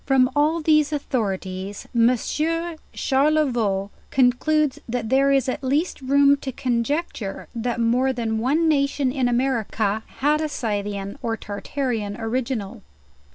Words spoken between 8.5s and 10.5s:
nation in America had a